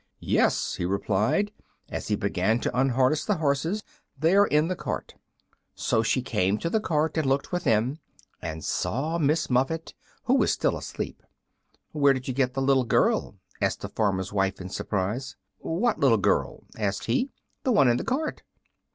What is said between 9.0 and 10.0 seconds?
Miss Muffet,